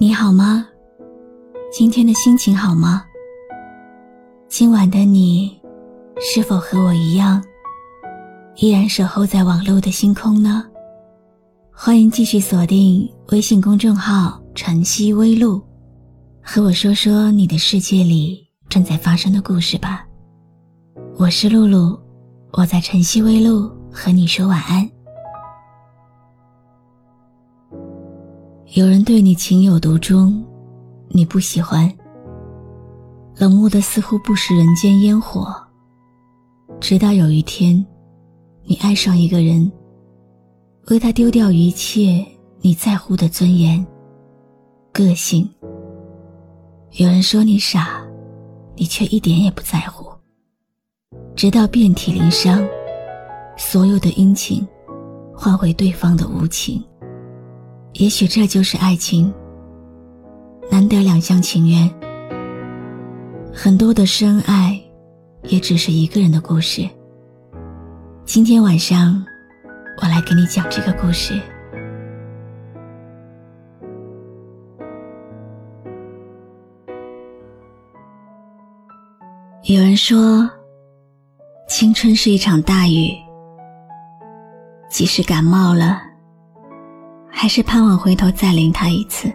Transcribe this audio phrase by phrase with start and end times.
[0.00, 0.64] 你好吗？
[1.72, 3.04] 今天的心情好吗？
[4.48, 5.60] 今晚的你，
[6.20, 7.42] 是否和我一样，
[8.58, 10.64] 依然守候在网络的星空呢？
[11.72, 15.60] 欢迎继续锁定微信公众号“晨曦微露”，
[16.40, 20.06] 和我说说你的世界里正在发生的故事吧。
[21.16, 21.98] 我是露露，
[22.52, 24.88] 我在晨曦微露和你说晚安。
[28.74, 30.44] 有人对你情有独钟，
[31.08, 31.90] 你不喜欢，
[33.38, 35.54] 冷漠的似乎不食人间烟火。
[36.78, 37.84] 直到有一天，
[38.64, 39.72] 你爱上一个人，
[40.88, 42.22] 为他丢掉一切
[42.60, 43.84] 你在乎的尊严、
[44.92, 45.48] 个性。
[46.98, 48.02] 有人说你傻，
[48.76, 50.06] 你却一点也不在乎。
[51.34, 52.62] 直到遍体鳞伤，
[53.56, 54.66] 所有的殷勤
[55.34, 56.84] 换回对方的无情。
[57.94, 59.32] 也许这就是爱情，
[60.70, 61.90] 难得两厢情愿。
[63.52, 64.80] 很多的深爱，
[65.44, 66.88] 也只是一个人的故事。
[68.24, 69.24] 今天晚上，
[70.00, 71.40] 我来给你讲这个故事。
[79.64, 80.48] 有人说，
[81.68, 83.10] 青春是一场大雨，
[84.88, 86.07] 即使感冒了。
[87.40, 89.32] 还是盼望回头再淋他一次。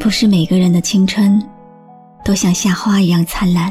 [0.00, 1.38] 不是每个人的青春，
[2.24, 3.70] 都像夏花一样灿烂。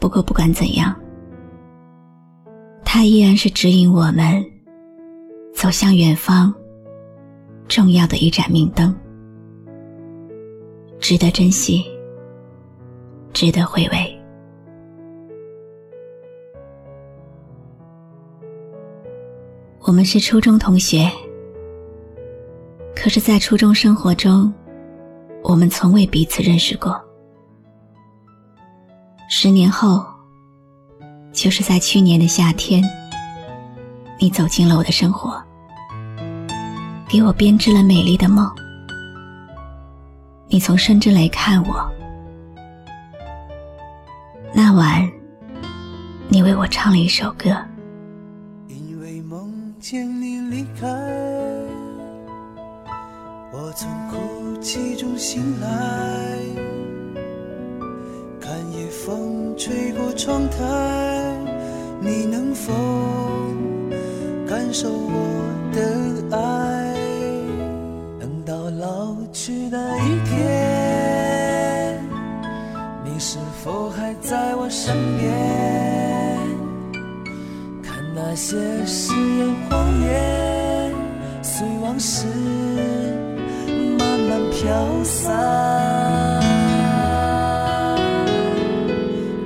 [0.00, 0.92] 不过不管怎样，
[2.84, 4.44] 它依然是指引我们
[5.54, 6.52] 走向远方
[7.68, 8.92] 重要的一盏明灯，
[10.98, 11.84] 值得珍惜，
[13.32, 14.19] 值得回味。
[19.90, 21.10] 我们是初中同学，
[22.94, 24.54] 可是，在初中生活中，
[25.42, 26.96] 我们从未彼此认识过。
[29.28, 30.06] 十年后，
[31.32, 32.80] 就是在去年的夏天，
[34.20, 35.42] 你走进了我的生活，
[37.08, 38.48] 给我编织了美丽的梦。
[40.46, 41.90] 你从深圳来看我，
[44.54, 45.10] 那晚，
[46.28, 47.50] 你为我唱了一首歌。
[49.90, 50.86] 见你离开，
[53.52, 55.68] 我从哭泣中醒来，
[58.40, 60.56] 看夜风吹过窗台，
[62.00, 62.72] 你能否
[64.48, 66.94] 感受我的爱？
[68.20, 72.00] 等到老去的一天，
[73.04, 75.34] 你是否还在我身边？
[77.82, 78.56] 看那些
[78.86, 79.48] 誓言
[79.80, 80.92] 容颜，
[81.42, 82.26] 随往事
[83.98, 85.32] 慢慢飘散。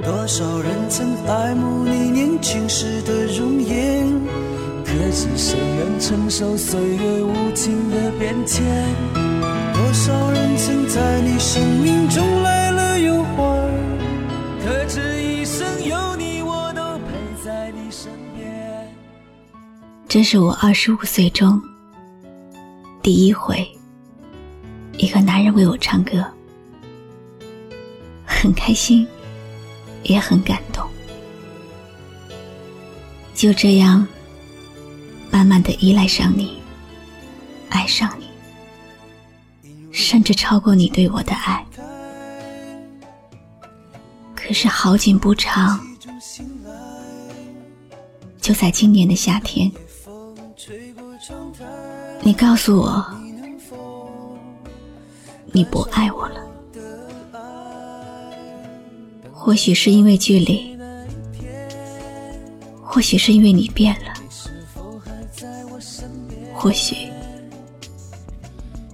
[0.03, 4.05] 多少人曾爱慕你年轻时的容颜，
[4.85, 8.65] 可是谁愿承受岁月无情的变迁？
[9.73, 12.54] 多少人曾在你生命中来
[20.15, 21.61] 这是我二十五岁中
[23.03, 23.69] 第一回，
[24.97, 26.25] 一个男人为我唱歌，
[28.25, 29.05] 很开心，
[30.05, 30.89] 也很感动。
[33.35, 34.07] 就这样，
[35.33, 36.63] 慢慢的依赖上你，
[37.69, 38.29] 爱上你，
[39.91, 41.67] 甚至超过你对我的爱。
[44.37, 45.85] 可是好景不长，
[48.41, 49.69] 就在今年的夏天。
[52.27, 53.05] 你告诉我，
[55.53, 56.41] 你不爱我了。
[59.31, 60.75] 或许是因为距离，
[62.83, 64.15] 或许是因为你变了，
[66.55, 66.97] 或许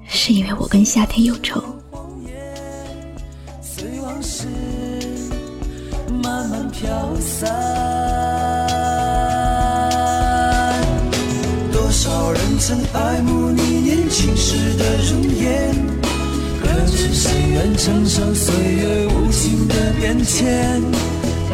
[0.08, 1.62] 是因为我跟夏天有仇。
[12.60, 15.74] 曾爱慕你年轻时的容颜，
[16.60, 20.78] 可知谁愿承受岁月无情的变迁？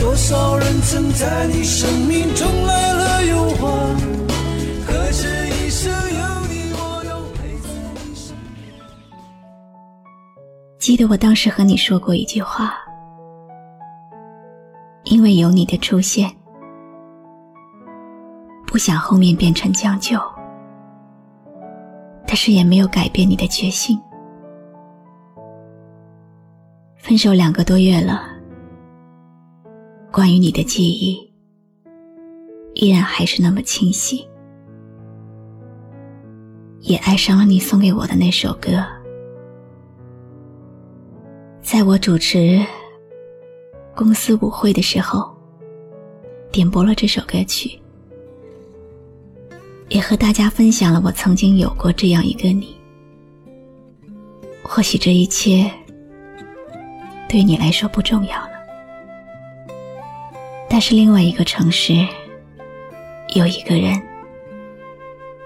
[0.01, 3.97] 多少人曾在你生命中来了又还，
[4.85, 8.75] 可知一生有你，我都陪在你身边。
[10.81, 12.75] 记得我当时和你说过一句话，
[15.05, 16.29] 因为有你的出现，
[18.67, 20.21] 不想后面变成将就。
[22.27, 23.99] 但是也没有改变你的决心。
[26.97, 28.23] 分手两个多月了，
[30.11, 31.33] 关于你的记忆
[32.75, 34.27] 依然还是那么清晰，
[36.81, 38.85] 也爱上了你送给我的那首歌。
[41.63, 42.61] 在我主持
[43.95, 45.33] 公司舞会的时候，
[46.51, 47.81] 点播了这首歌曲。
[49.89, 52.77] 也和大家分享了我曾经有过这样一个你。
[54.63, 55.71] 或许这一切
[57.29, 58.51] 对你来说不重要了，
[60.69, 61.95] 但是另外一个城市
[63.35, 64.01] 有一个人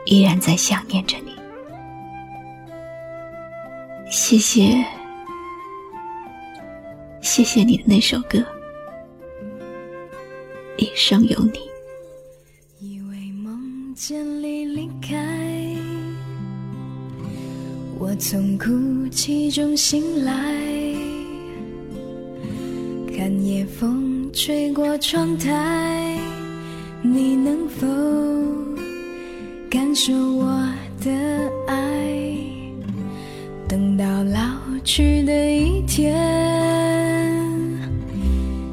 [0.06, 1.30] 依然在想念着你。
[4.10, 4.84] 谢谢，
[7.20, 8.38] 谢谢你的那首歌，
[10.78, 11.58] 《一生有你》。
[14.40, 15.18] 千里离开，
[17.98, 18.66] 我从哭
[19.10, 20.32] 泣中醒来，
[23.14, 26.16] 看夜风吹过窗台，
[27.02, 27.86] 你能否
[29.68, 30.46] 感受我
[31.04, 31.10] 的
[31.66, 32.24] 爱？
[33.68, 34.40] 等到老
[34.84, 36.16] 去的一天，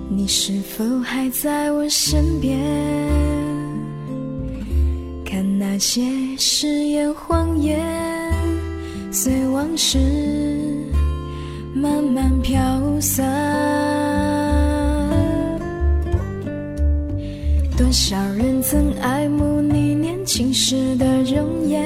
[0.09, 2.57] 你是否还在我身边？
[5.77, 6.01] 那些
[6.39, 7.79] 誓言谎言，
[9.11, 9.99] 随往事
[11.71, 12.59] 慢慢飘
[12.99, 13.23] 散。
[17.77, 21.85] 多少人曾爱慕你年轻时的容颜，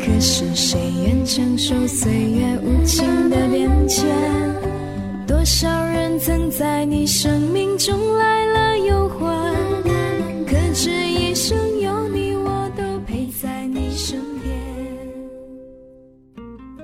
[0.00, 4.06] 可是谁愿承受岁月无情的变迁？
[5.26, 8.46] 多少人曾在你生命中来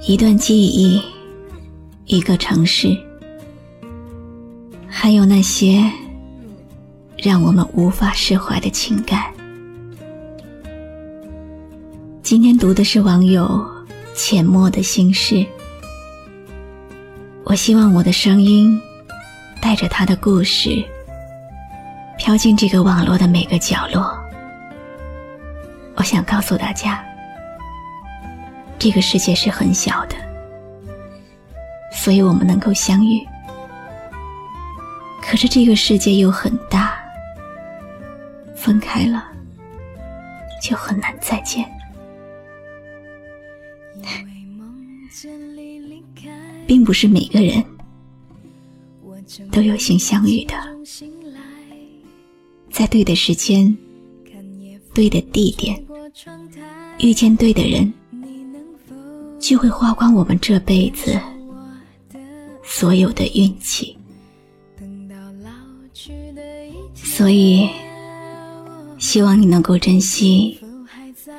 [0.07, 1.01] 一段记忆，
[2.05, 2.95] 一个城市，
[4.87, 5.83] 还有那些
[7.17, 9.33] 让我们无法释怀的情感。
[12.23, 13.67] 今天读的是网友
[14.15, 15.43] 浅墨的心事。
[17.45, 18.79] 我希望我的声音
[19.59, 20.85] 带着他的故事，
[22.19, 24.15] 飘进这个网络的每个角落。
[25.95, 27.03] 我想告诉大家。
[28.79, 30.17] 这个世界是很小的，
[31.91, 33.21] 所以我们能够相遇。
[35.23, 36.97] 可是这个世界又很大，
[38.55, 39.25] 分开了
[40.63, 41.65] 就很难再见。
[46.67, 47.63] 并不是每个人
[49.51, 50.55] 都有幸相遇的，
[52.71, 53.77] 在对的时间、
[54.93, 55.83] 对的地点，
[56.99, 57.93] 遇见对的人。
[59.47, 61.21] 就会花光我们这辈子
[62.63, 63.95] 所有的运气，
[66.95, 67.69] 所以
[68.99, 70.59] 希望你能够珍惜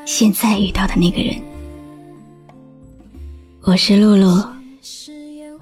[0.06, 1.36] 现在遇到的那个人。
[3.62, 4.48] 我是露露，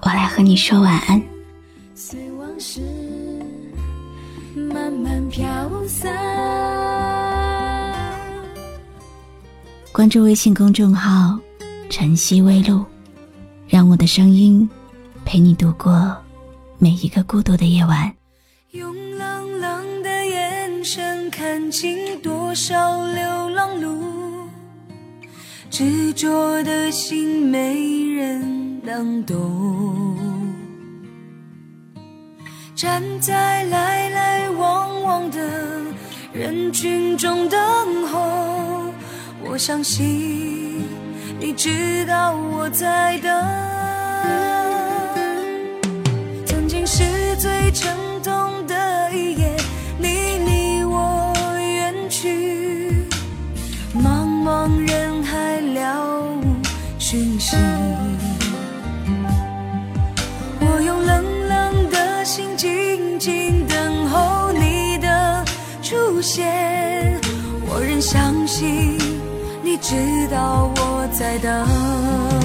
[0.02, 1.22] 我来和你说晚安。
[9.92, 11.38] 关注微信公众号。
[11.88, 12.84] 晨曦微露，
[13.68, 14.68] 让我的声音
[15.24, 16.16] 陪你度过
[16.78, 18.12] 每一个孤独的夜晚。
[18.72, 24.48] 用冷冷的眼神看尽多少流浪路，
[25.70, 30.16] 执着的心没人能懂。
[32.74, 35.38] 站在来来往往的
[36.32, 37.60] 人群中等
[38.08, 38.92] 候，
[39.44, 40.82] 我相信。
[41.38, 43.30] 你知道我在等，
[46.46, 49.56] 曾经是最沉痛的一夜，
[49.98, 53.06] 你离我远去，
[53.94, 56.56] 茫茫人海了无
[56.98, 57.56] 讯息。
[60.60, 65.44] 我用冷冷的心静静等候你的
[65.82, 67.20] 出现，
[67.66, 69.23] 我仍相信。
[69.64, 72.43] 你知道我在等。